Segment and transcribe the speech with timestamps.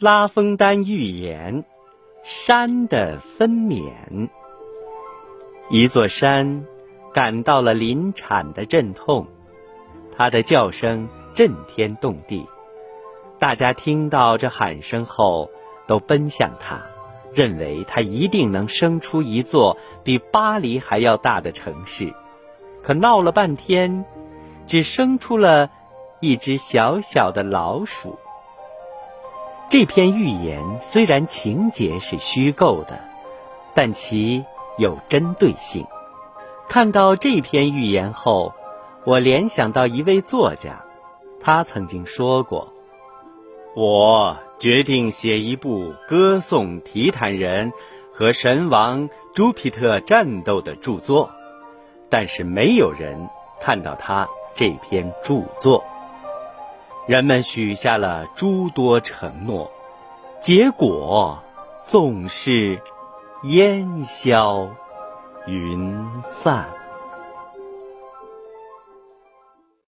[0.00, 1.62] 拉封丹预言：
[2.22, 4.30] 山的分娩。
[5.68, 6.64] 一座山
[7.12, 9.26] 感到了临产的阵痛，
[10.16, 12.46] 它的叫声震天动地。
[13.38, 15.50] 大家听到这喊声后，
[15.86, 16.80] 都奔向它，
[17.34, 22.14] 认为它一定能生出一座比巴黎还要大的城市。
[22.82, 24.06] 可闹了半天，
[24.64, 25.70] 只生出了
[26.20, 28.18] 一只小小的老鼠。
[29.70, 32.98] 这篇寓言虽然情节是虚构的，
[33.72, 34.44] 但其
[34.76, 35.86] 有针对性。
[36.68, 38.52] 看到这篇寓言后，
[39.04, 40.84] 我联想到一位作家，
[41.40, 42.72] 他曾经说过
[43.76, 47.72] ：“我决定写一部歌颂提坦人
[48.12, 51.30] 和神王朱庇特战斗的著作。”
[52.10, 53.28] 但是没有人
[53.60, 55.84] 看到他这篇著作。
[57.06, 59.70] 人们许下了诸多承诺，
[60.40, 61.42] 结果
[61.82, 62.80] 总是
[63.42, 64.68] 烟消
[65.46, 66.79] 云散。